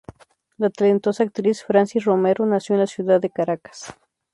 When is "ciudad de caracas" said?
2.87-3.93